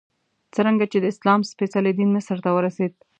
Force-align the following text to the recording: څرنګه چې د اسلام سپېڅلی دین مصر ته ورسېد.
څرنګه 0.55 0.85
چې 0.91 0.97
د 1.01 1.05
اسلام 1.13 1.41
سپېڅلی 1.51 1.91
دین 1.97 2.09
مصر 2.15 2.37
ته 2.45 2.49
ورسېد. 2.55 2.93